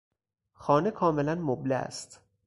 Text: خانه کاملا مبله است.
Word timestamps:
خانه 0.53 0.91
کاملا 0.91 1.35
مبله 1.35 1.75
است. 1.75 2.21